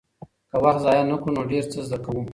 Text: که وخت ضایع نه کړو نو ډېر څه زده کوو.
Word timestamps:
که 0.51 0.57
وخت 0.63 0.79
ضایع 0.85 1.05
نه 1.11 1.15
کړو 1.21 1.31
نو 1.35 1.41
ډېر 1.51 1.63
څه 1.71 1.79
زده 1.87 1.97
کوو. 2.03 2.21